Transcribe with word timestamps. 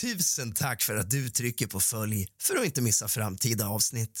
Tusen 0.00 0.52
tack 0.52 0.82
för 0.82 0.96
att 0.96 1.10
du 1.10 1.30
trycker 1.30 1.66
på 1.66 1.80
följ 1.80 2.26
för 2.42 2.56
att 2.56 2.64
inte 2.64 2.80
missa 2.82 3.08
framtida 3.08 3.68
avsnitt. 3.68 4.20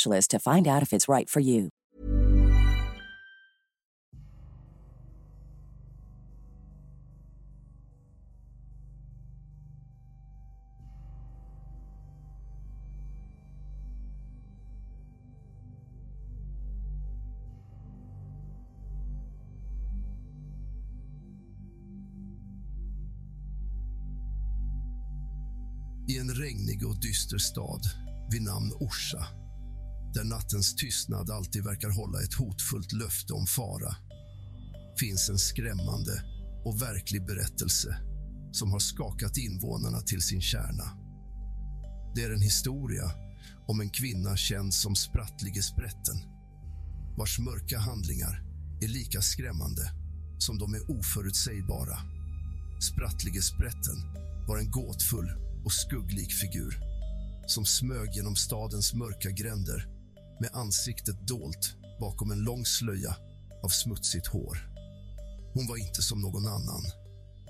to 0.27 0.39
find 0.39 0.67
out 0.67 0.81
if 0.83 0.93
it's 0.93 1.07
right 1.07 1.29
for 1.29 1.39
you. 1.39 1.69
I 26.11 26.17
en 26.17 26.33
regnig 26.33 26.85
och 26.87 27.01
dyster 27.01 27.37
stad 27.37 27.81
vid 28.31 28.41
namn 28.41 28.73
Orsa 28.79 29.27
där 30.13 30.23
nattens 30.23 30.75
tystnad 30.75 31.29
alltid 31.29 31.63
verkar 31.63 31.89
hålla 31.89 32.21
ett 32.21 32.33
hotfullt 32.33 32.91
löfte 32.91 33.33
om 33.33 33.45
fara 33.47 33.95
finns 34.99 35.29
en 35.29 35.39
skrämmande 35.39 36.23
och 36.65 36.81
verklig 36.81 37.25
berättelse 37.25 37.97
som 38.51 38.71
har 38.71 38.79
skakat 38.79 39.37
invånarna 39.37 40.01
till 40.01 40.21
sin 40.21 40.41
kärna. 40.41 40.97
Det 42.15 42.23
är 42.23 42.31
en 42.31 42.41
historia 42.41 43.11
om 43.67 43.81
en 43.81 43.89
kvinna 43.89 44.37
känd 44.37 44.73
som 44.73 44.95
Sprattlige 44.95 45.61
Sprätten 45.61 46.17
vars 47.17 47.39
mörka 47.39 47.79
handlingar 47.79 48.43
är 48.81 48.87
lika 48.87 49.21
skrämmande 49.21 49.91
som 50.37 50.57
de 50.57 50.73
är 50.73 50.91
oförutsägbara. 50.91 51.97
Sprattlige 52.91 53.41
Sprätten 53.41 53.97
var 54.47 54.57
en 54.57 54.71
gåtfull 54.71 55.31
och 55.65 55.73
skugglik 55.73 56.33
figur 56.33 56.79
som 57.47 57.65
smög 57.65 58.09
genom 58.13 58.35
stadens 58.35 58.93
mörka 58.93 59.29
gränder 59.29 60.00
med 60.41 60.49
ansiktet 60.53 61.27
dolt 61.27 61.75
bakom 61.99 62.31
en 62.31 62.43
lång 62.43 62.65
slöja 62.65 63.15
av 63.63 63.69
smutsigt 63.69 64.27
hår. 64.27 64.57
Hon 65.53 65.67
var 65.67 65.77
inte 65.77 66.01
som 66.01 66.21
någon 66.21 66.47
annan 66.47 66.83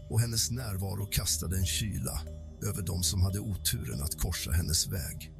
och 0.10 0.22
hennes 0.22 0.52
närvaro 0.52 1.06
kastade 1.06 1.58
en 1.58 1.66
kyla 1.66 2.22
över 2.68 2.82
dem 2.82 3.04
som 3.04 3.22
hade 3.22 3.40
oturen 3.40 4.04
att 4.04 4.20
korsa 4.20 4.52
hennes 4.52 4.88
väg. 4.88 5.32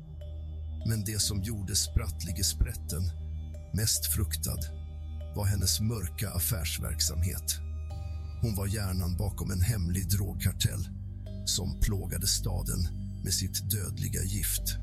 Men 0.88 1.04
det 1.04 1.22
som 1.22 1.44
gjorde 1.44 1.76
Sprattlige 1.76 2.44
Sprätten 2.44 3.04
mest 3.74 4.14
fruktad 4.14 4.60
var 5.36 5.46
hennes 5.46 5.82
mörka 5.82 6.30
affärsverksamhet. 6.30 7.60
Hon 8.42 8.56
var 8.56 8.68
hjärnan 8.68 9.18
bakom 9.18 9.52
en 9.52 9.62
hemlig 9.62 10.10
drogkartell 10.10 10.90
som 11.46 11.80
plågade 11.80 12.28
staden 12.28 12.88
med 13.24 13.34
sitt 13.34 13.72
dödliga 13.72 14.24
gift. 14.24 14.78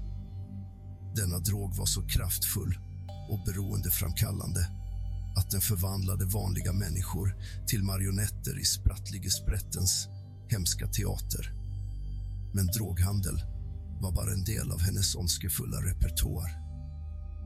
Denna 1.18 1.38
drog 1.38 1.74
var 1.74 1.86
så 1.86 2.02
kraftfull 2.02 2.78
och 3.28 3.44
beroendeframkallande 3.44 4.60
att 5.36 5.50
den 5.50 5.60
förvandlade 5.60 6.24
vanliga 6.24 6.72
människor 6.72 7.36
till 7.66 7.82
marionetter 7.82 8.60
i 8.60 8.64
Sprattlige 8.64 9.30
Sprättens 9.30 10.08
hemska 10.48 10.86
teater. 10.86 11.52
Men 12.54 12.66
droghandel 12.66 13.42
var 14.00 14.12
bara 14.12 14.32
en 14.32 14.44
del 14.44 14.72
av 14.72 14.80
hennes 14.80 15.14
ondskefulla 15.14 15.80
repertoar. 15.80 16.50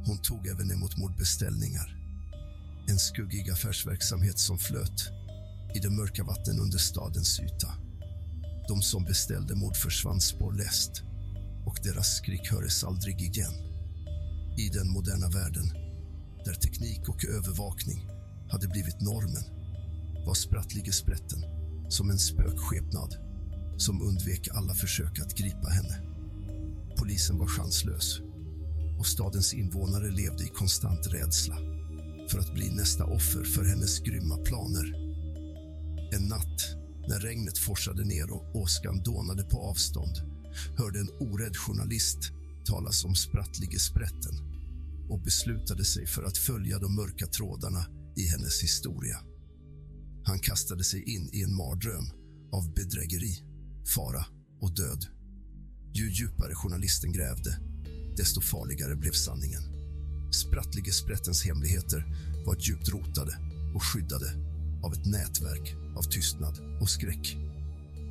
Hon 0.07 0.19
tog 0.19 0.47
även 0.47 0.73
emot 0.73 0.97
mordbeställningar. 0.97 1.97
En 2.89 2.99
skuggig 2.99 3.51
affärsverksamhet 3.51 4.39
som 4.39 4.59
flöt 4.59 5.11
i 5.75 5.79
de 5.79 5.97
mörka 5.97 6.25
vattnen 6.25 6.61
under 6.61 6.79
stadens 6.79 7.41
yta. 7.41 7.75
De 8.69 8.83
som 8.83 9.05
beställde 9.05 9.55
mord 9.55 9.77
försvann 9.77 10.21
spårlöst 10.21 11.03
och 11.67 11.79
deras 11.83 12.17
skrik 12.17 12.51
hördes 12.51 12.85
aldrig 12.85 13.21
igen. 13.21 13.53
I 14.59 14.69
den 14.69 14.89
moderna 14.91 15.29
världen, 15.29 15.65
där 16.45 16.55
teknik 16.55 17.09
och 17.09 17.25
övervakning 17.25 18.07
hade 18.51 18.69
blivit 18.69 19.01
normen 19.01 19.45
var 20.27 20.35
Sprattlige 20.35 20.93
Sprätten 20.93 21.43
som 21.89 22.11
en 22.11 22.19
spökskepnad 22.19 23.17
som 23.77 24.03
undvek 24.03 24.49
alla 24.53 24.75
försök 24.75 25.21
att 25.21 25.37
gripa 25.37 25.69
henne. 25.69 26.03
Polisen 26.97 27.39
var 27.39 27.47
chanslös 27.47 28.21
och 28.99 29.07
stadens 29.07 29.55
invånare 29.55 30.11
levde 30.11 30.45
i 30.45 30.49
konstant 30.49 31.07
rädsla 31.07 31.57
för 32.29 32.39
att 32.39 32.55
bli 32.55 32.71
nästa 32.71 33.05
offer 33.05 33.45
för 33.45 33.65
hennes 33.65 34.01
grymma 34.01 34.37
planer. 34.37 34.95
En 36.15 36.29
natt 36.29 36.77
när 37.09 37.21
regnet 37.21 37.59
forsade 37.59 38.05
ner 38.05 38.31
och 38.33 38.57
åskan 38.57 39.03
dånade 39.03 39.45
på 39.45 39.59
avstånd 39.61 40.32
hörde 40.77 41.01
en 41.01 41.11
orädd 41.21 41.57
journalist 41.57 42.19
talas 42.65 43.05
om 43.05 43.15
Sprattlige 43.15 43.79
Sprätten 43.79 44.35
och 45.09 45.23
beslutade 45.23 45.85
sig 45.85 46.07
för 46.07 46.23
att 46.23 46.39
följa 46.39 46.79
de 46.79 46.95
mörka 46.95 47.27
trådarna 47.27 47.87
i 48.17 48.27
hennes 48.27 48.63
historia. 48.63 49.19
Han 50.25 50.39
kastade 50.39 50.85
sig 50.85 51.15
in 51.15 51.31
i 51.33 51.43
en 51.43 51.55
mardröm 51.55 52.05
av 52.53 52.75
bedrägeri, 52.75 53.43
fara 53.95 54.27
och 54.61 54.75
död. 54.77 55.07
Ju 55.95 56.11
djupare 56.11 56.55
journalisten 56.55 57.13
grävde, 57.13 57.59
desto 58.17 58.41
farligare 58.41 58.97
blev 58.97 59.13
sanningen. 59.13 59.63
Sprattlige 60.33 60.93
Sprättens 60.93 61.45
hemligheter 61.45 62.05
var 62.47 62.57
djupt 62.61 62.89
rotade 62.89 63.39
och 63.75 63.83
skyddade 63.83 64.33
av 64.83 64.93
ett 64.93 65.07
nätverk 65.07 65.75
av 65.97 66.03
tystnad 66.03 66.59
och 66.81 66.91
skräck. 66.91 67.37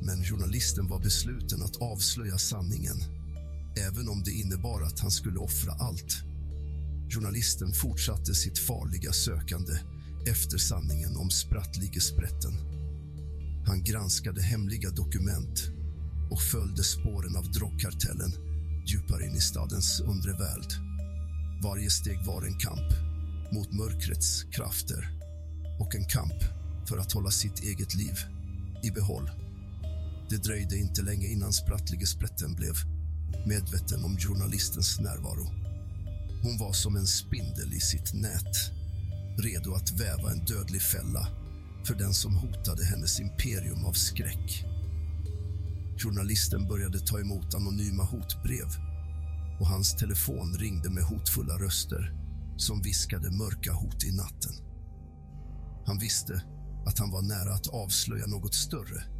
Men 0.04 0.24
journalisten 0.24 0.88
var 0.88 0.98
besluten 0.98 1.62
att 1.62 1.76
avslöja 1.76 2.38
sanningen 2.38 2.96
även 3.76 4.08
om 4.08 4.22
det 4.22 4.30
innebar 4.30 4.82
att 4.82 5.00
han 5.00 5.10
skulle 5.10 5.38
offra 5.38 5.72
allt. 5.72 6.22
Journalisten 7.10 7.72
fortsatte 7.72 8.34
sitt 8.34 8.58
farliga 8.58 9.12
sökande 9.12 9.72
efter 10.26 10.58
sanningen 10.58 11.16
om 11.16 11.30
sprattligesprätten. 11.30 12.52
Han 13.66 13.84
granskade 13.84 14.42
hemliga 14.42 14.90
dokument 14.90 15.70
och 16.30 16.42
följde 16.42 16.84
spåren 16.84 17.36
av 17.36 17.50
drogkartellen 17.52 18.32
djupare 18.86 19.26
in 19.26 19.36
i 19.36 19.40
stadens 19.40 20.00
undre 20.00 20.32
värld. 20.32 20.72
Varje 21.62 21.90
steg 21.90 22.26
var 22.26 22.42
en 22.42 22.58
kamp 22.58 22.92
mot 23.52 23.72
mörkrets 23.72 24.42
krafter 24.42 25.10
och 25.80 25.94
en 25.94 26.04
kamp 26.04 26.42
för 26.88 26.98
att 26.98 27.12
hålla 27.12 27.30
sitt 27.30 27.62
eget 27.62 27.94
liv 27.94 28.18
i 28.82 28.90
behåll. 28.90 29.41
Det 30.32 30.38
dröjde 30.38 30.78
inte 30.78 31.02
länge 31.02 31.26
innan 31.26 31.52
Sprattlige 31.52 32.06
Sprätten 32.06 32.54
blev 32.54 32.74
medveten 33.46 34.04
om 34.04 34.18
journalistens 34.18 35.00
närvaro. 35.00 35.46
Hon 36.42 36.58
var 36.58 36.72
som 36.72 36.96
en 36.96 37.06
spindel 37.06 37.74
i 37.74 37.80
sitt 37.80 38.14
nät 38.14 38.56
redo 39.38 39.74
att 39.74 40.00
väva 40.00 40.32
en 40.32 40.44
dödlig 40.44 40.82
fälla 40.82 41.28
för 41.86 41.94
den 41.94 42.14
som 42.14 42.36
hotade 42.36 42.84
hennes 42.84 43.20
imperium 43.20 43.84
av 43.84 43.92
skräck. 43.92 44.64
Journalisten 45.98 46.68
började 46.68 47.00
ta 47.00 47.20
emot 47.20 47.54
anonyma 47.54 48.04
hotbrev 48.04 48.68
och 49.60 49.66
hans 49.66 49.96
telefon 49.96 50.56
ringde 50.58 50.90
med 50.90 51.04
hotfulla 51.04 51.58
röster 51.58 52.12
som 52.56 52.82
viskade 52.82 53.30
mörka 53.30 53.72
hot 53.72 54.04
i 54.04 54.12
natten. 54.16 54.52
Han 55.86 55.98
visste 55.98 56.42
att 56.86 56.98
han 56.98 57.10
var 57.10 57.22
nära 57.22 57.54
att 57.54 57.68
avslöja 57.68 58.26
något 58.26 58.54
större 58.54 59.11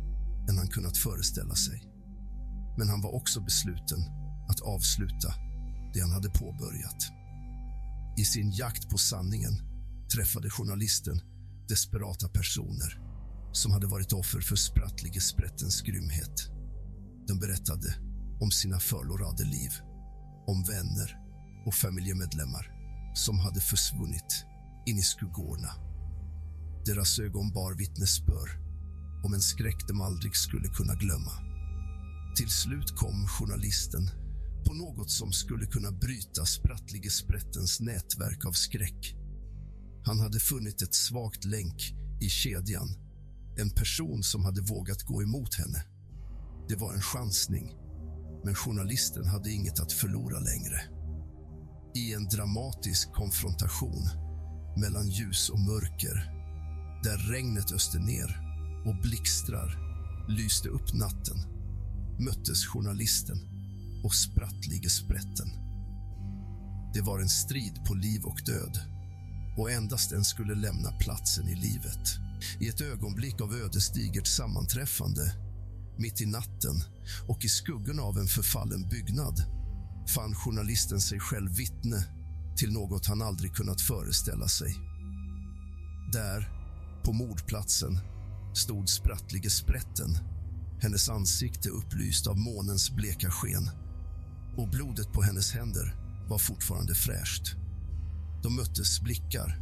kunnat 0.72 0.96
föreställa 0.96 1.54
sig. 1.54 1.82
Men 2.78 2.88
han 2.88 3.00
var 3.00 3.14
också 3.14 3.40
besluten 3.40 4.00
att 4.48 4.60
avsluta 4.60 5.34
det 5.94 6.00
han 6.00 6.12
hade 6.12 6.30
påbörjat. 6.30 7.02
I 8.18 8.24
sin 8.24 8.50
jakt 8.52 8.90
på 8.90 8.98
sanningen 8.98 9.54
träffade 10.14 10.50
journalisten 10.50 11.20
desperata 11.68 12.28
personer 12.28 13.00
som 13.52 13.72
hade 13.72 13.86
varit 13.86 14.12
offer 14.12 14.40
för 14.40 14.56
sprattlige 14.56 15.20
sprättens 15.20 15.82
grymhet. 15.82 16.50
De 17.28 17.38
berättade 17.38 17.94
om 18.40 18.50
sina 18.50 18.80
förlorade 18.80 19.44
liv, 19.44 19.70
om 20.46 20.62
vänner 20.62 21.18
och 21.66 21.74
familjemedlemmar 21.74 22.72
som 23.14 23.38
hade 23.38 23.60
försvunnit 23.60 24.46
in 24.86 24.98
i 24.98 25.02
skuggorna. 25.02 25.70
Deras 26.86 27.18
ögon 27.18 27.52
bar 27.52 27.72
vittnesbörd 27.74 28.61
om 29.22 29.34
en 29.34 29.40
skräck 29.40 29.88
de 29.88 30.00
aldrig 30.00 30.36
skulle 30.36 30.68
kunna 30.68 30.94
glömma. 30.94 31.32
Till 32.36 32.48
slut 32.48 32.96
kom 32.96 33.26
journalisten 33.26 34.10
på 34.66 34.74
något 34.74 35.10
som 35.10 35.32
skulle 35.32 35.66
kunna 35.66 35.90
bryta 35.90 36.44
sprattlige 36.46 37.10
sprättens 37.10 37.80
nätverk 37.80 38.44
av 38.46 38.52
skräck. 38.52 39.16
Han 40.04 40.20
hade 40.20 40.40
funnit 40.40 40.82
ett 40.82 40.94
svagt 40.94 41.44
länk 41.44 41.94
i 42.20 42.28
kedjan. 42.28 42.88
En 43.58 43.70
person 43.70 44.22
som 44.22 44.44
hade 44.44 44.60
vågat 44.60 45.02
gå 45.02 45.22
emot 45.22 45.54
henne. 45.54 45.84
Det 46.68 46.76
var 46.76 46.94
en 46.94 47.02
chansning, 47.02 47.74
men 48.44 48.54
journalisten 48.54 49.26
hade 49.26 49.50
inget 49.50 49.80
att 49.80 49.92
förlora 49.92 50.38
längre. 50.38 50.80
I 51.94 52.14
en 52.14 52.28
dramatisk 52.28 53.12
konfrontation 53.12 54.08
mellan 54.76 55.08
ljus 55.08 55.50
och 55.50 55.60
mörker 55.60 56.14
där 57.04 57.32
regnet 57.32 57.72
öste 57.72 57.98
ner 57.98 58.51
och 58.84 58.96
blixtrar 59.02 59.78
lyste 60.28 60.68
upp 60.68 60.92
natten 60.94 61.38
möttes 62.18 62.66
journalisten 62.66 63.38
och 64.04 64.14
sprattlige 64.14 64.90
sprätten. 64.90 65.48
Det 66.94 67.00
var 67.00 67.18
en 67.20 67.28
strid 67.28 67.84
på 67.86 67.94
liv 67.94 68.24
och 68.24 68.40
död 68.46 68.78
och 69.58 69.70
endast 69.70 70.10
den 70.10 70.24
skulle 70.24 70.54
lämna 70.54 70.92
platsen 70.92 71.48
i 71.48 71.54
livet. 71.54 72.08
I 72.60 72.68
ett 72.68 72.80
ögonblick 72.80 73.40
av 73.40 73.54
ödesdigert 73.54 74.26
sammanträffande 74.26 75.34
mitt 75.98 76.20
i 76.20 76.26
natten 76.26 76.76
och 77.28 77.44
i 77.44 77.48
skuggorna 77.48 78.02
av 78.02 78.18
en 78.18 78.26
förfallen 78.26 78.88
byggnad 78.88 79.44
fann 80.08 80.34
journalisten 80.34 81.00
sig 81.00 81.20
själv 81.20 81.56
vittne 81.56 82.04
till 82.56 82.72
något 82.72 83.06
han 83.06 83.22
aldrig 83.22 83.54
kunnat 83.54 83.80
föreställa 83.80 84.48
sig. 84.48 84.74
Där, 86.12 86.50
på 87.04 87.12
mordplatsen, 87.12 87.98
stod 88.54 88.88
sprattlige 88.88 89.50
sprätten 89.50 90.18
hennes 90.82 91.08
ansikte 91.08 91.68
upplyst 91.68 92.26
av 92.26 92.38
månens 92.38 92.90
bleka 92.90 93.30
sken 93.30 93.70
och 94.56 94.68
blodet 94.68 95.12
på 95.12 95.22
hennes 95.22 95.52
händer 95.52 95.96
var 96.28 96.38
fortfarande 96.38 96.94
fräscht. 96.94 97.56
De 98.42 98.56
möttes 98.56 99.00
blickar 99.00 99.60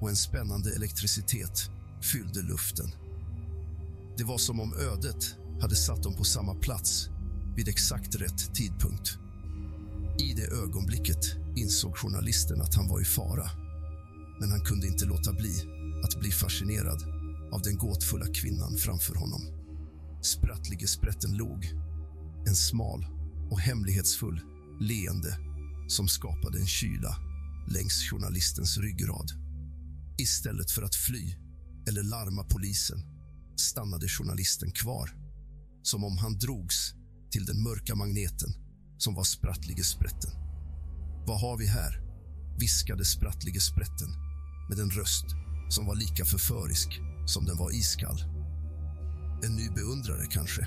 och 0.00 0.08
en 0.08 0.16
spännande 0.16 0.74
elektricitet 0.74 1.70
fyllde 2.02 2.42
luften. 2.42 2.90
Det 4.16 4.24
var 4.24 4.38
som 4.38 4.60
om 4.60 4.74
ödet 4.74 5.36
hade 5.60 5.76
satt 5.76 6.02
dem 6.02 6.14
på 6.14 6.24
samma 6.24 6.54
plats 6.54 7.08
vid 7.56 7.68
exakt 7.68 8.14
rätt 8.14 8.54
tidpunkt. 8.54 9.18
I 10.18 10.34
det 10.34 10.46
ögonblicket 10.46 11.36
insåg 11.56 11.96
journalisten 11.96 12.60
att 12.60 12.74
han 12.74 12.88
var 12.88 13.00
i 13.00 13.04
fara. 13.04 13.50
Men 14.40 14.50
han 14.50 14.60
kunde 14.60 14.86
inte 14.86 15.04
låta 15.04 15.32
bli 15.32 15.52
att 16.04 16.20
bli 16.20 16.30
fascinerad 16.30 17.19
av 17.52 17.62
den 17.62 17.78
gåtfulla 17.78 18.26
kvinnan 18.26 18.76
framför 18.76 19.14
honom. 19.14 19.42
Sprattlige 20.22 20.86
sprätten 20.86 21.36
log. 21.36 21.64
En 22.48 22.56
smal 22.56 23.06
och 23.50 23.60
hemlighetsfull 23.60 24.40
leende 24.80 25.38
som 25.88 26.08
skapade 26.08 26.58
en 26.58 26.66
kyla 26.66 27.16
längs 27.68 28.10
journalistens 28.10 28.78
ryggrad. 28.78 29.30
Istället 30.18 30.70
för 30.70 30.82
att 30.82 30.94
fly 30.94 31.36
eller 31.88 32.02
larma 32.02 32.44
polisen 32.44 32.98
stannade 33.56 34.08
journalisten 34.08 34.70
kvar 34.70 35.10
som 35.82 36.04
om 36.04 36.18
han 36.18 36.38
drogs 36.38 36.94
till 37.30 37.44
den 37.44 37.62
mörka 37.62 37.94
magneten 37.94 38.50
som 38.98 39.14
var 39.14 39.24
sprattlige 39.24 39.84
sprätten. 39.84 40.30
Vad 41.26 41.40
har 41.40 41.58
vi 41.58 41.66
här? 41.66 42.10
viskade 42.60 43.04
sprattlige 43.04 43.60
sprätten 43.60 44.08
med 44.68 44.78
en 44.78 44.90
röst 44.90 45.24
som 45.68 45.86
var 45.86 45.94
lika 45.94 46.24
förförisk 46.24 47.00
som 47.30 47.44
den 47.44 47.56
var 47.56 47.70
iskall. 47.70 48.24
En 49.44 49.56
ny 49.56 49.70
beundrare, 49.70 50.26
kanske. 50.26 50.66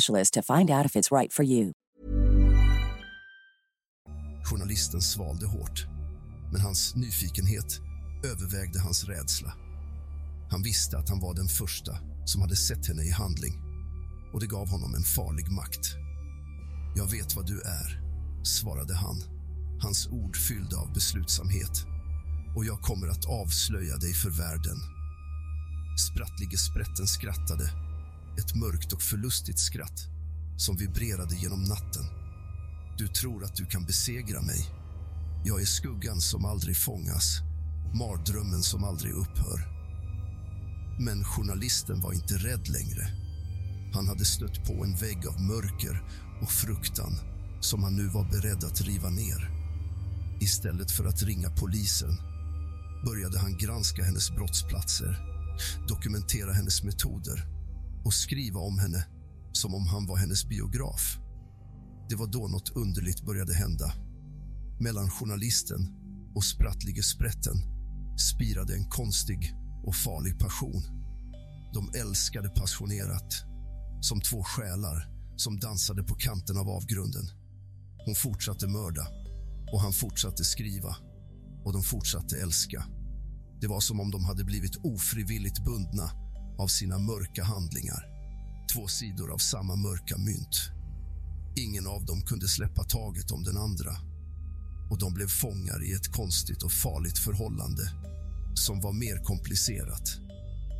to 0.31 0.41
find 0.41 0.69
out 0.69 0.85
if 0.85 0.95
it's 0.95 1.11
right 1.11 1.33
for 1.33 1.45
you. 1.45 1.71
Journalisten 4.43 5.01
svalde 5.01 5.45
hårt, 5.45 5.85
men 6.51 6.61
hans 6.61 6.95
nyfikenhet 6.95 7.79
övervägde 8.23 8.79
hans 8.79 9.03
rädsla. 9.03 9.53
Han 10.51 10.63
visste 10.63 10.97
att 10.97 11.09
han 11.09 11.19
var 11.19 11.33
den 11.33 11.47
första 11.47 11.97
som 12.25 12.41
hade 12.41 12.55
sett 12.55 12.87
henne 12.87 13.03
i 13.03 13.11
handling 13.11 13.53
och 14.33 14.39
det 14.39 14.47
gav 14.47 14.69
honom 14.69 14.95
en 14.95 15.03
farlig 15.03 15.51
makt. 15.51 15.95
Jag 16.95 17.11
vet 17.11 17.35
vad 17.35 17.47
du 17.47 17.61
är, 17.61 18.01
svarade 18.43 18.95
han, 18.95 19.17
hans 19.81 20.07
ord 20.07 20.37
fyllda 20.37 20.77
av 20.77 20.93
beslutsamhet 20.93 21.85
och 22.55 22.65
jag 22.65 22.81
kommer 22.81 23.07
att 23.07 23.25
avslöja 23.25 23.97
dig 23.97 24.13
för 24.13 24.29
världen. 24.29 24.77
Sprattlige 26.09 26.57
sprätten 26.57 27.07
skrattade 27.07 27.80
ett 28.37 28.55
mörkt 28.55 28.93
och 28.93 29.01
förlustigt 29.01 29.59
skratt 29.59 30.07
som 30.57 30.77
vibrerade 30.77 31.35
genom 31.35 31.63
natten. 31.63 32.03
Du 32.97 33.07
tror 33.07 33.43
att 33.43 33.55
du 33.55 33.65
kan 33.65 33.85
besegra 33.85 34.41
mig. 34.41 34.65
Jag 35.45 35.61
är 35.61 35.65
skuggan 35.65 36.21
som 36.21 36.45
aldrig 36.45 36.77
fångas, 36.77 37.39
mardrömmen 37.93 38.63
som 38.63 38.83
aldrig 38.83 39.13
upphör. 39.13 39.59
Men 40.99 41.23
journalisten 41.23 42.01
var 42.01 42.13
inte 42.13 42.33
rädd 42.33 42.67
längre. 42.69 43.07
Han 43.93 44.07
hade 44.07 44.25
stött 44.25 44.65
på 44.67 44.83
en 44.83 44.95
vägg 44.95 45.27
av 45.27 45.41
mörker 45.41 46.03
och 46.41 46.51
fruktan 46.51 47.13
som 47.59 47.83
han 47.83 47.95
nu 47.95 48.07
var 48.07 48.23
beredd 48.31 48.63
att 48.63 48.81
riva 48.81 49.09
ner. 49.09 49.51
Istället 50.41 50.91
för 50.91 51.05
att 51.05 51.23
ringa 51.23 51.49
polisen 51.49 52.17
började 53.05 53.39
han 53.39 53.57
granska 53.57 54.03
hennes 54.03 54.31
brottsplatser, 54.31 55.19
dokumentera 55.87 56.53
hennes 56.53 56.83
metoder 56.83 57.60
och 58.05 58.13
skriva 58.13 58.59
om 58.59 58.79
henne 58.79 59.05
som 59.51 59.75
om 59.75 59.87
han 59.87 60.07
var 60.07 60.17
hennes 60.17 60.49
biograf. 60.49 61.17
Det 62.09 62.15
var 62.15 62.27
då 62.27 62.47
något 62.47 62.69
underligt 62.69 63.25
började 63.25 63.53
hända. 63.53 63.93
Mellan 64.79 65.09
journalisten 65.09 65.89
och 66.35 66.43
sprattlige 66.43 67.03
sprätten 67.03 67.57
spirade 68.33 68.73
en 68.73 68.89
konstig 68.89 69.53
och 69.83 69.95
farlig 69.95 70.39
passion. 70.39 70.83
De 71.73 71.99
älskade 71.99 72.49
passionerat, 72.49 73.33
som 74.01 74.21
två 74.21 74.43
själar 74.43 75.11
som 75.35 75.59
dansade 75.59 76.03
på 76.03 76.15
kanten 76.15 76.57
av 76.57 76.69
avgrunden. 76.69 77.25
Hon 78.05 78.15
fortsatte 78.15 78.67
mörda 78.67 79.07
och 79.73 79.81
han 79.81 79.93
fortsatte 79.93 80.43
skriva 80.43 80.95
och 81.65 81.73
de 81.73 81.83
fortsatte 81.83 82.41
älska. 82.41 82.85
Det 83.61 83.67
var 83.67 83.79
som 83.79 83.99
om 83.99 84.11
de 84.11 84.25
hade 84.25 84.43
blivit 84.43 84.75
ofrivilligt 84.75 85.63
bundna 85.63 86.20
av 86.61 86.67
sina 86.67 86.99
mörka 86.99 87.43
handlingar. 87.43 88.05
Två 88.73 88.87
sidor 88.87 89.33
av 89.33 89.37
samma 89.37 89.75
mörka 89.75 90.17
mynt. 90.17 90.57
Ingen 91.55 91.87
av 91.87 92.05
dem 92.05 92.21
kunde 92.21 92.47
släppa 92.47 92.83
taget 92.83 93.31
om 93.31 93.43
den 93.43 93.57
andra 93.57 93.91
och 94.89 94.99
de 94.99 95.13
blev 95.13 95.27
fångar 95.27 95.83
i 95.83 95.93
ett 95.93 96.11
konstigt 96.11 96.63
och 96.63 96.71
farligt 96.71 97.17
förhållande 97.17 97.83
som 98.55 98.81
var 98.81 98.93
mer 98.93 99.23
komplicerat 99.23 100.07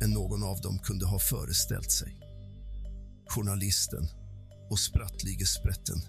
än 0.02 0.10
någon 0.10 0.42
av 0.42 0.60
dem 0.60 0.78
kunde 0.78 1.06
ha 1.06 1.18
föreställt 1.18 1.92
sig. 1.92 2.18
Journalisten 3.28 4.08
och 4.70 4.78
sprattlige 4.78 5.46
sprätten 5.46 6.00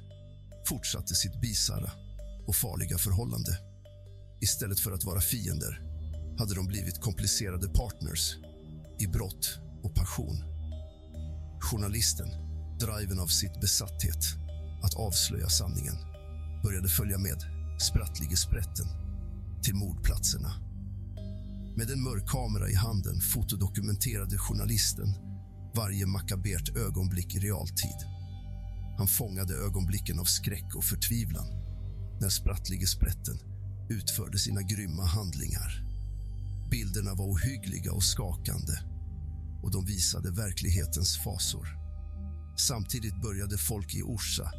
fortsatte 0.70 1.16
sitt 1.16 1.42
bisarra 1.42 1.92
och 2.48 2.56
farliga 2.56 2.98
förhållande. 2.98 3.58
Istället 4.42 4.80
för 4.80 4.92
att 4.92 5.04
vara 5.04 5.22
fiender 5.22 5.82
hade 6.38 6.56
de 6.56 6.68
blivit 6.68 7.02
komplicerade 7.02 7.68
partners 7.68 8.36
i 9.00 9.08
brott 9.08 9.60
och 9.84 9.96
passion. 9.96 10.44
Journalisten, 11.60 12.28
driven 12.80 13.20
av 13.20 13.28
sitt 13.28 13.62
besatthet 13.62 14.26
att 14.84 14.94
avslöja 14.94 15.50
sanningen, 15.50 15.96
började 16.64 16.88
följa 16.88 17.18
med 17.18 17.44
sprattlige 17.80 18.38
sprätten 18.38 18.88
till 19.64 19.76
mordplatserna. 19.76 20.54
Med 21.78 21.90
en 21.92 22.04
mörk 22.04 22.28
kamera 22.28 22.70
i 22.70 22.76
handen 22.76 23.22
fotodokumenterade 23.22 24.38
journalisten 24.38 25.08
varje 25.76 26.06
makabert 26.06 26.78
ögonblick 26.78 27.36
i 27.36 27.40
realtid. 27.40 28.00
Han 28.98 29.08
fångade 29.08 29.54
ögonblicken 29.54 30.20
av 30.20 30.26
skräck 30.26 30.76
och 30.76 30.84
förtvivlan 30.84 31.48
när 32.22 32.30
sprattlige 32.30 32.88
sprätten 32.88 33.40
utförde 33.90 34.40
sina 34.40 34.62
grymma 34.62 35.06
handlingar. 35.06 35.84
Bilderna 36.72 37.14
var 37.14 37.26
ohyggliga 37.26 37.92
och 37.94 38.04
skakande 38.04 38.93
och 39.64 39.72
de 39.72 39.86
visade 39.86 40.32
verklighetens 40.32 41.18
fasor. 41.24 41.68
Samtidigt 42.58 43.22
började 43.22 43.58
folk 43.58 43.96
i 43.96 44.04
Orsa 44.04 44.52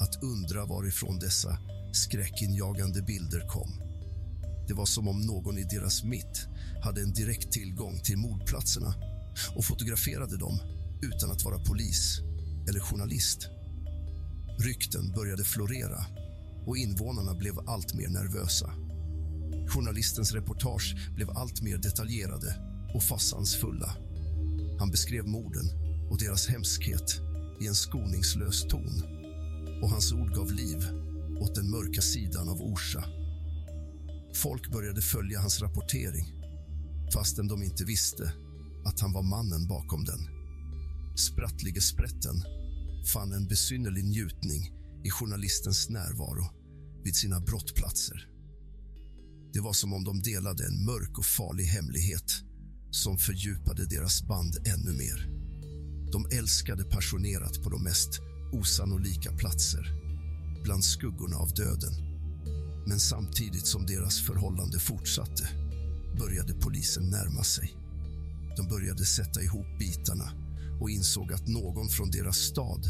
att 0.00 0.22
undra 0.22 0.66
varifrån 0.66 1.18
dessa 1.18 1.58
skräckinjagande 1.92 3.02
bilder 3.02 3.48
kom. 3.48 3.70
Det 4.68 4.74
var 4.74 4.86
som 4.86 5.08
om 5.08 5.20
någon 5.20 5.58
i 5.58 5.64
deras 5.64 6.04
mitt 6.04 6.46
hade 6.82 7.00
en 7.00 7.12
direkt 7.12 7.52
tillgång 7.52 8.00
till 8.00 8.16
mordplatserna 8.18 8.94
och 9.56 9.64
fotograferade 9.64 10.36
dem 10.36 10.58
utan 11.02 11.30
att 11.30 11.44
vara 11.44 11.58
polis 11.58 12.20
eller 12.68 12.80
journalist. 12.80 13.48
Rykten 14.58 15.12
började 15.12 15.44
florera 15.44 16.04
och 16.66 16.76
invånarna 16.76 17.34
blev 17.34 17.58
allt 17.58 17.94
mer 17.94 18.08
nervösa. 18.08 18.70
Journalistens 19.68 20.32
reportage 20.32 20.96
blev 21.14 21.30
allt 21.30 21.62
mer 21.62 21.76
detaljerade 21.76 22.56
och 22.94 23.02
fasansfulla. 23.02 24.07
Han 24.78 24.90
beskrev 24.90 25.26
morden 25.26 25.66
och 26.10 26.18
deras 26.18 26.46
hemskhet 26.46 27.20
i 27.60 27.66
en 27.66 27.74
skoningslös 27.74 28.62
ton 28.68 29.02
och 29.82 29.90
hans 29.90 30.12
ord 30.12 30.34
gav 30.34 30.52
liv 30.52 30.78
åt 31.40 31.54
den 31.54 31.70
mörka 31.70 32.00
sidan 32.00 32.48
av 32.48 32.60
Orsa. 32.60 33.04
Folk 34.34 34.72
började 34.72 35.02
följa 35.02 35.40
hans 35.40 35.62
rapportering 35.62 36.34
fastän 37.12 37.48
de 37.48 37.62
inte 37.62 37.84
visste 37.84 38.32
att 38.84 39.00
han 39.00 39.12
var 39.12 39.22
mannen 39.22 39.68
bakom 39.68 40.04
den. 40.04 40.20
Sprattlige 41.16 41.80
sprätten 41.80 42.42
fann 43.12 43.32
en 43.32 43.48
besynnerlig 43.48 44.04
njutning 44.04 44.72
i 45.04 45.10
journalistens 45.10 45.88
närvaro 45.88 46.44
vid 47.04 47.16
sina 47.16 47.40
brottplatser. 47.40 48.28
Det 49.52 49.60
var 49.60 49.72
som 49.72 49.92
om 49.92 50.04
de 50.04 50.22
delade 50.22 50.66
en 50.66 50.84
mörk 50.84 51.18
och 51.18 51.24
farlig 51.24 51.64
hemlighet 51.64 52.44
som 52.90 53.18
fördjupade 53.18 53.86
deras 53.86 54.22
band 54.22 54.56
ännu 54.66 54.92
mer. 54.92 55.28
De 56.12 56.26
älskade 56.38 56.84
passionerat 56.84 57.62
på 57.62 57.70
de 57.70 57.82
mest 57.82 58.20
osannolika 58.52 59.32
platser 59.32 59.94
bland 60.64 60.84
skuggorna 60.84 61.36
av 61.36 61.48
döden. 61.54 61.92
Men 62.86 63.00
samtidigt 63.00 63.66
som 63.66 63.86
deras 63.86 64.20
förhållande 64.20 64.78
fortsatte 64.78 65.48
började 66.18 66.54
polisen 66.54 67.10
närma 67.10 67.44
sig. 67.44 67.76
De 68.56 68.68
började 68.68 69.04
sätta 69.04 69.42
ihop 69.42 69.66
bitarna 69.78 70.32
och 70.80 70.90
insåg 70.90 71.32
att 71.32 71.48
någon 71.48 71.88
från 71.88 72.10
deras 72.10 72.36
stad 72.36 72.86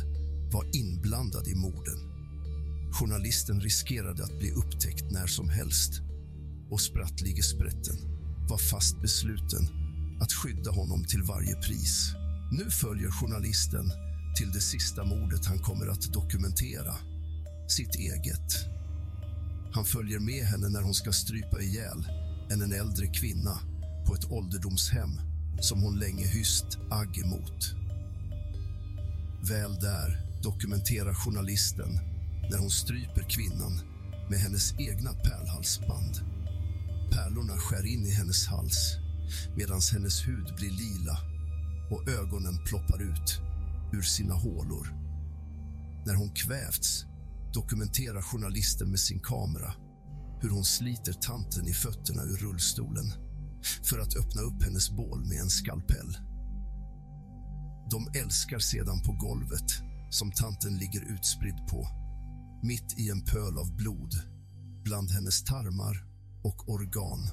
var 0.53 0.77
inblandad 0.77 1.49
i 1.49 1.55
morden. 1.55 1.99
Journalisten 2.93 3.61
riskerade 3.61 4.25
att 4.25 4.39
bli 4.39 4.51
upptäckt 4.53 5.11
när 5.11 5.27
som 5.27 5.49
helst 5.49 5.93
och 6.71 6.81
sprattlige 6.81 7.43
sprätten 7.43 7.97
var 8.49 8.59
fast 8.59 9.01
besluten 9.01 9.78
att 10.21 10.33
skydda 10.33 10.71
honom 10.71 11.05
till 11.05 11.23
varje 11.23 11.55
pris. 11.55 12.13
Nu 12.51 12.71
följer 12.71 13.11
journalisten 13.11 13.93
till 14.37 14.53
det 14.53 14.61
sista 14.61 15.05
mordet 15.05 15.47
han 15.47 15.59
kommer 15.59 15.87
att 15.87 16.13
dokumentera, 16.13 16.95
sitt 17.69 17.95
eget. 17.95 18.67
Han 19.73 19.85
följer 19.85 20.19
med 20.19 20.45
henne 20.45 20.69
när 20.69 20.83
hon 20.83 20.95
ska 20.95 21.13
strypa 21.13 21.61
ihjäl 21.61 22.09
en 22.51 22.73
äldre 22.73 23.07
kvinna 23.07 23.59
på 24.07 24.15
ett 24.15 24.31
ålderdomshem 24.31 25.11
som 25.61 25.83
hon 25.83 25.99
länge 25.99 26.27
hyst 26.27 26.79
agg 26.91 27.19
emot. 27.19 27.75
Väl 29.49 29.75
där 29.75 30.21
dokumenterar 30.43 31.15
journalisten 31.15 31.99
när 32.51 32.59
hon 32.59 32.71
stryper 32.71 33.31
kvinnan 33.31 33.81
med 34.31 34.39
hennes 34.39 34.73
egna 34.79 35.13
pärlhalsband. 35.13 36.15
Pärlorna 37.13 37.57
skär 37.59 37.87
in 37.87 38.07
i 38.07 38.11
hennes 38.11 38.47
hals 38.47 38.97
medan 39.57 39.81
hennes 39.93 40.29
hud 40.29 40.55
blir 40.57 40.71
lila 40.71 41.19
och 41.91 42.09
ögonen 42.09 42.59
ploppar 42.67 43.03
ut 43.03 43.41
ur 43.93 44.03
sina 44.03 44.35
hålor. 44.35 44.89
När 46.07 46.15
hon 46.15 46.31
kvävts 46.31 47.05
dokumenterar 47.55 48.23
journalisten 48.23 48.91
med 48.91 49.01
sin 49.01 49.21
kamera 49.21 49.73
hur 50.41 50.51
hon 50.51 50.65
sliter 50.65 51.13
tanten 51.13 51.69
i 51.69 51.73
fötterna 51.73 52.23
ur 52.23 52.37
rullstolen 52.37 53.13
för 53.83 53.99
att 53.99 54.17
öppna 54.17 54.43
upp 54.43 54.63
hennes 54.63 54.91
bål 54.91 55.25
med 55.25 55.39
en 55.41 55.51
skalpell. 55.51 56.17
De 57.91 58.09
älskar 58.15 58.59
sedan 58.59 59.01
på 59.03 59.13
golvet 59.13 59.71
som 60.11 60.33
tanten 60.33 60.79
ligger 60.79 61.13
utspridd 61.13 61.67
på 61.71 61.89
mitt 62.63 62.99
i 62.99 63.11
en 63.11 63.25
pöl 63.25 63.59
av 63.59 63.77
blod 63.77 64.13
bland 64.85 65.11
hennes 65.11 65.45
tarmar 65.45 66.05
och 66.43 66.69
organ. 66.69 67.31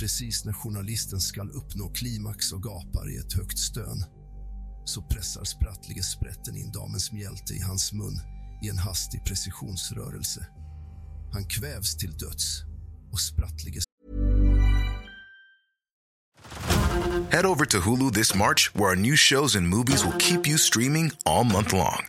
Precis 0.00 0.44
när 0.44 0.52
journalisten 0.52 1.20
ska 1.20 1.42
uppnå 1.42 1.88
klimax 1.88 2.52
och 2.52 2.62
gapar 2.62 3.10
i 3.10 3.16
ett 3.16 3.32
högt 3.32 3.58
stön 3.58 4.04
så 4.84 5.02
pressar 5.02 5.44
sprattlige 5.44 6.02
sprätten 6.02 6.56
in 6.56 6.72
damens 6.72 7.12
mjälte 7.12 7.54
i 7.54 7.60
hans 7.60 7.92
mun 7.92 8.20
i 8.62 8.68
en 8.68 8.78
hastig 8.78 9.24
precisionsrörelse. 9.24 10.46
Han 11.32 11.44
kvävs 11.44 11.96
till 11.96 12.12
döds 12.12 12.62
och 13.12 13.20
sprattlige 13.20 13.80
Head 17.30 17.46
over 17.46 17.64
to 17.64 17.78
Hulu 17.78 18.10
this 18.10 18.34
March, 18.34 18.70
where 18.74 18.90
our 18.90 18.96
new 18.96 19.16
shows 19.16 19.56
and 19.56 19.68
movies 19.68 20.04
will 20.04 20.18
keep 20.18 20.48
you 20.48 20.58
streaming 20.58 21.12
all 21.24 21.44
month 21.44 21.72
long. 21.72 22.06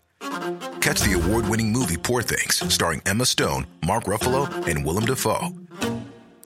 Catch 0.81 1.01
the 1.01 1.13
award 1.13 1.45
winning 1.50 1.71
movie 1.71 1.98
Poor 1.98 2.21
Things, 2.24 2.74
starring 2.74 3.01
Emma 3.05 3.25
Stone, 3.25 3.65
Mark 3.86 4.05
Ruffalo, 4.05 4.48
and 4.67 4.86
Willem 4.86 5.05
Dafoe. 5.05 5.61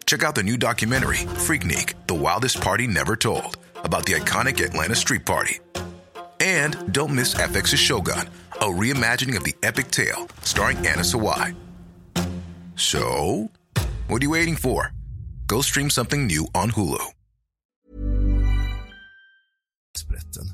Check 0.05 0.24
out 0.24 0.35
the 0.35 0.43
new 0.43 0.57
documentary, 0.57 1.17
Freaknik 1.47 1.93
The 2.07 2.13
Wildest 2.13 2.62
Party 2.62 2.88
Never 2.88 3.15
Told, 3.15 3.57
about 3.83 4.05
the 4.05 4.13
iconic 4.13 4.63
Atlanta 4.63 4.95
Street 4.95 5.25
Party. 5.25 5.59
And 6.39 6.93
don't 6.93 7.15
miss 7.15 7.33
FX's 7.33 7.79
Shogun, 7.79 8.29
a 8.62 8.65
reimagining 8.65 9.35
of 9.38 9.43
the 9.43 9.55
epic 9.63 9.89
tale 9.89 10.27
starring 10.43 10.77
Anna 10.77 11.01
Sawai. 11.01 11.55
So, 12.75 13.50
what 14.07 14.21
are 14.21 14.25
you 14.25 14.31
waiting 14.31 14.55
for? 14.55 14.91
Go 15.47 15.62
stream 15.62 15.89
something 15.89 16.27
new 16.27 16.47
on 16.53 16.71
Hulu. 16.71 17.12
sprätten 19.97 20.47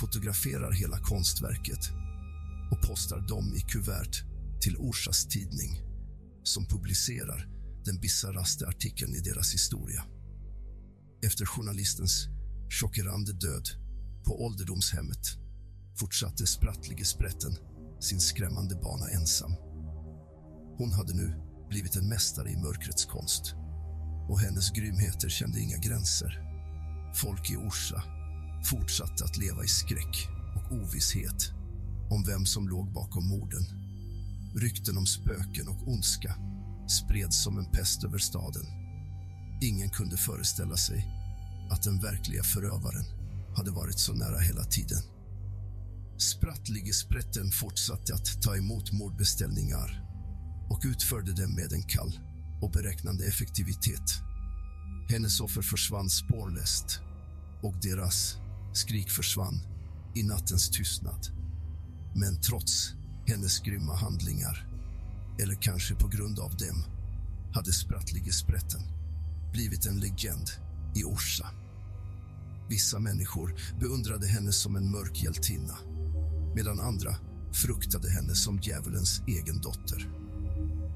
fotograferar 0.00 0.72
hela 0.72 0.98
konstverket 0.98 1.90
och 2.70 2.88
postar 2.88 3.20
dem 3.28 3.54
i 3.54 3.60
kuvert 3.60 4.22
till 4.60 4.76
Orsas 4.76 5.28
tidning 5.28 5.82
som 6.42 6.66
publicerar 6.66 7.51
den 7.84 8.00
bisarraste 8.00 8.66
artikeln 8.66 9.14
i 9.14 9.20
deras 9.20 9.54
historia. 9.54 10.04
Efter 11.26 11.46
journalistens 11.46 12.26
chockerande 12.80 13.32
död 13.32 13.68
på 14.24 14.44
ålderdomshemmet 14.44 15.38
fortsatte 16.00 16.46
sprattlige 16.46 17.04
sprätten 17.04 17.56
sin 18.00 18.20
skrämmande 18.20 18.74
bana 18.74 19.08
ensam. 19.08 19.52
Hon 20.78 20.92
hade 20.92 21.14
nu 21.14 21.34
blivit 21.68 21.96
en 21.96 22.08
mästare 22.08 22.50
i 22.50 22.56
mörkrets 22.56 23.04
konst 23.04 23.54
och 24.28 24.40
hennes 24.40 24.70
grymheter 24.70 25.28
kände 25.28 25.60
inga 25.60 25.76
gränser. 25.76 26.42
Folk 27.14 27.50
i 27.50 27.56
Orsa 27.56 28.02
fortsatte 28.64 29.24
att 29.24 29.36
leva 29.36 29.64
i 29.64 29.68
skräck 29.68 30.28
och 30.56 30.72
ovisshet 30.72 31.50
om 32.10 32.24
vem 32.26 32.46
som 32.46 32.68
låg 32.68 32.92
bakom 32.92 33.28
morden. 33.28 33.64
Rykten 34.54 34.96
om 34.96 35.06
spöken 35.06 35.68
och 35.68 35.88
ondska 35.88 36.34
spreds 36.92 37.42
som 37.42 37.58
en 37.58 37.70
pest 37.72 38.04
över 38.04 38.18
staden. 38.18 38.66
Ingen 39.62 39.90
kunde 39.90 40.16
föreställa 40.16 40.76
sig 40.76 41.06
att 41.70 41.82
den 41.82 42.00
verkliga 42.00 42.42
förövaren 42.42 43.04
hade 43.56 43.70
varit 43.70 43.98
så 43.98 44.12
nära 44.12 44.38
hela 44.38 44.64
tiden. 44.64 45.02
Sprattligespretten 46.18 47.50
fortsatte 47.50 48.14
att 48.14 48.42
ta 48.42 48.56
emot 48.56 48.92
mordbeställningar 48.92 50.02
och 50.70 50.80
utförde 50.84 51.32
dem 51.32 51.54
med 51.54 51.72
en 51.72 51.82
kall 51.82 52.18
och 52.62 52.70
beräknande 52.70 53.26
effektivitet. 53.26 54.10
Hennes 55.10 55.40
offer 55.40 55.62
försvann 55.62 56.10
spårlöst 56.10 57.00
och 57.62 57.74
deras 57.82 58.36
skrik 58.72 59.10
försvann 59.10 59.60
i 60.14 60.22
nattens 60.22 60.70
tystnad. 60.70 61.26
Men 62.14 62.40
trots 62.40 62.92
hennes 63.26 63.60
grymma 63.60 63.96
handlingar, 63.96 64.71
eller 65.38 65.54
kanske 65.54 65.94
på 65.94 66.08
grund 66.08 66.38
av 66.38 66.56
dem, 66.56 66.84
hade 67.52 67.72
Sprattlige 67.72 68.32
Sprätten 68.32 68.80
blivit 69.52 69.86
en 69.86 70.00
legend 70.00 70.50
i 70.94 71.04
Orsa. 71.04 71.46
Vissa 72.68 72.98
människor 72.98 73.54
beundrade 73.80 74.26
henne 74.26 74.52
som 74.52 74.76
en 74.76 74.90
mörk 74.90 75.22
hjältinna 75.22 75.78
medan 76.54 76.80
andra 76.80 77.16
fruktade 77.52 78.10
henne 78.10 78.34
som 78.34 78.58
djävulens 78.62 79.22
egen 79.26 79.60
dotter. 79.60 80.08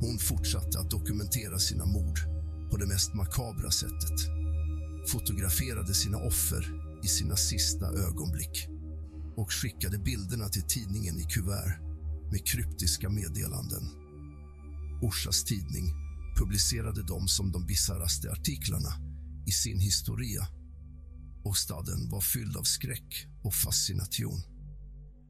Hon 0.00 0.18
fortsatte 0.18 0.78
att 0.78 0.90
dokumentera 0.90 1.58
sina 1.58 1.86
mord 1.86 2.18
på 2.70 2.76
det 2.76 2.86
mest 2.86 3.14
makabra 3.14 3.70
sättet. 3.70 4.20
Fotograferade 5.08 5.94
sina 5.94 6.18
offer 6.18 6.82
i 7.04 7.06
sina 7.06 7.36
sista 7.36 7.86
ögonblick 7.86 8.68
och 9.36 9.52
skickade 9.52 9.98
bilderna 9.98 10.48
till 10.48 10.62
tidningen 10.62 11.18
i 11.18 11.22
kuvert 11.22 11.80
med 12.30 12.46
kryptiska 12.46 13.08
meddelanden. 13.08 14.05
Orsas 15.02 15.44
tidning 15.44 15.94
publicerade 16.36 17.02
dem 17.02 17.28
som 17.28 17.52
de 17.52 17.66
bisarraste 17.66 18.30
artiklarna 18.30 18.92
i 19.46 19.50
sin 19.50 19.80
historia 19.80 20.48
och 21.44 21.56
staden 21.56 22.08
var 22.10 22.20
fylld 22.20 22.56
av 22.56 22.62
skräck 22.62 23.26
och 23.42 23.54
fascination. 23.54 24.42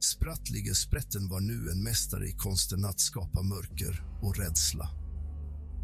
Sprattlige 0.00 0.74
Sprätten 0.74 1.28
var 1.28 1.40
nu 1.40 1.70
en 1.70 1.82
mästare 1.82 2.28
i 2.28 2.32
konsten 2.32 2.84
att 2.84 3.00
skapa 3.00 3.42
mörker 3.42 4.04
och 4.22 4.36
rädsla. 4.38 4.88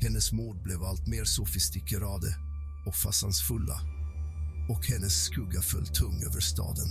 Hennes 0.01 0.33
mord 0.33 0.63
blev 0.63 0.83
allt 0.83 1.07
mer 1.07 1.25
sofistikerade 1.25 2.37
och 2.87 2.95
fasansfulla 2.95 3.81
och 4.69 4.87
hennes 4.87 5.25
skugga 5.25 5.63
föll 5.63 5.87
tung 5.87 6.23
över 6.23 6.41
staden. 6.41 6.91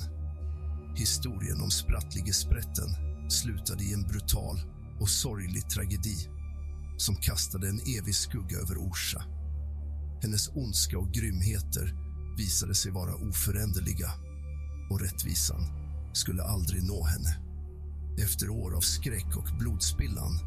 Historien 0.95 1.61
om 1.61 1.71
Sprattlige 1.71 2.33
Sprätten 2.33 2.89
slutade 3.29 3.83
i 3.83 3.93
en 3.93 4.03
brutal 4.03 4.57
och 4.99 5.09
sorglig 5.09 5.69
tragedi 5.69 6.17
som 7.01 7.15
kastade 7.15 7.69
en 7.69 7.79
evig 7.79 8.15
skugga 8.15 8.57
över 8.57 8.77
Orsa. 8.77 9.23
Hennes 10.21 10.49
ondska 10.49 10.97
och 10.97 11.13
grymheter 11.13 11.95
visade 12.37 12.75
sig 12.75 12.91
vara 12.91 13.15
oföränderliga 13.15 14.11
och 14.89 15.01
rättvisan 15.01 15.61
skulle 16.13 16.43
aldrig 16.43 16.83
nå 16.83 17.03
henne. 17.03 17.37
Efter 18.23 18.49
år 18.49 18.75
av 18.75 18.81
skräck 18.81 19.35
och 19.35 19.57
blodspillan 19.59 20.39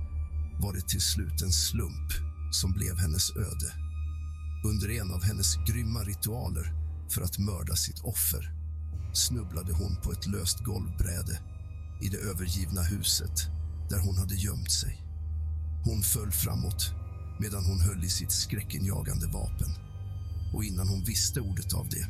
var 0.63 0.73
det 0.75 0.89
till 0.89 1.01
slut 1.01 1.43
en 1.43 1.53
slump 1.53 2.11
som 2.53 2.73
blev 2.73 2.99
hennes 2.99 3.37
öde. 3.37 3.71
Under 4.65 4.91
en 4.91 5.11
av 5.11 5.23
hennes 5.23 5.57
grymma 5.67 6.01
ritualer 6.01 6.73
för 7.11 7.23
att 7.23 7.39
mörda 7.39 7.77
sitt 7.77 8.01
offer 8.05 8.53
snubblade 9.13 9.73
hon 9.73 9.97
på 10.03 10.13
ett 10.13 10.27
löst 10.27 10.59
golvbräde 10.65 11.39
i 12.03 12.09
det 12.09 12.19
övergivna 12.19 12.83
huset 12.83 13.37
där 13.91 13.99
hon 13.99 14.17
hade 14.17 14.35
gömt 14.35 14.73
sig. 14.73 15.04
Hon 15.85 16.03
föll 16.03 16.33
framåt 16.33 16.93
medan 17.41 17.65
hon 17.65 17.81
höll 17.81 18.05
i 18.05 18.09
sitt 18.09 18.33
skräckinjagande 18.33 19.27
vapen. 19.27 19.71
Och 20.55 20.65
innan 20.65 20.89
hon 20.89 21.05
visste 21.05 21.41
ordet 21.41 21.75
av 21.75 21.89
det 21.89 22.07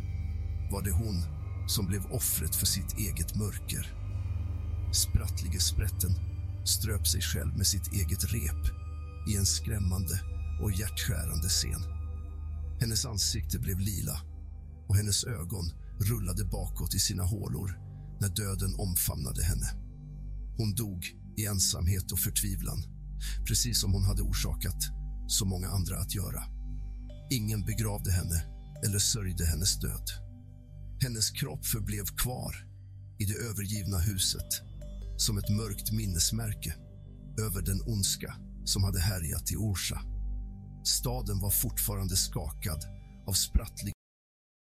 var 0.70 0.82
det 0.82 0.90
hon 0.90 1.22
som 1.68 1.86
blev 1.86 2.06
offret 2.06 2.56
för 2.56 2.66
sitt 2.66 2.98
eget 2.98 3.36
mörker. 3.36 3.94
Sprattlige 4.92 5.60
Sprätten 5.60 6.14
ströp 6.64 7.06
sig 7.06 7.20
själv 7.20 7.56
med 7.56 7.66
sitt 7.66 7.92
eget 7.92 8.24
rep 8.24 8.64
i 9.28 9.36
en 9.36 9.46
skrämmande 9.46 10.20
och 10.62 10.72
hjärtskärande 10.72 11.48
scen. 11.48 11.82
Hennes 12.80 13.06
ansikte 13.06 13.58
blev 13.58 13.78
lila 13.78 14.20
och 14.88 14.96
hennes 14.96 15.24
ögon 15.24 15.72
rullade 16.00 16.44
bakåt 16.44 16.94
i 16.94 16.98
sina 16.98 17.22
hålor 17.22 17.78
när 18.20 18.28
döden 18.28 18.74
omfamnade 18.78 19.42
henne. 19.42 19.66
Hon 20.56 20.74
dog 20.74 21.16
i 21.36 21.46
ensamhet 21.46 22.12
och 22.12 22.18
förtvivlan, 22.18 22.82
precis 23.48 23.80
som 23.80 23.92
hon 23.92 24.04
hade 24.04 24.22
orsakat 24.22 24.82
så 25.26 25.44
många 25.44 25.68
andra 25.68 25.98
att 25.98 26.14
göra. 26.14 26.42
Ingen 27.30 27.64
begravde 27.64 28.12
henne 28.12 28.44
eller 28.86 28.98
sörjde 28.98 29.46
hennes 29.46 29.80
död. 29.80 30.10
Hennes 31.02 31.30
kropp 31.30 31.66
förblev 31.66 32.04
kvar 32.04 32.54
i 33.18 33.24
det 33.24 33.34
övergivna 33.34 33.98
huset 33.98 34.50
som 35.16 35.38
ett 35.38 35.50
mörkt 35.50 35.92
minnesmärke 35.92 36.74
över 37.40 37.62
den 37.62 37.80
ondska 37.86 38.34
som 38.64 38.84
hade 38.84 39.00
härjat 39.00 39.52
i 39.52 39.56
Orsa. 39.56 40.00
Staden 40.84 41.40
var 41.40 41.50
fortfarande 41.50 42.16
skakad 42.16 42.84
av 43.26 43.32
sprattlig 43.32 43.93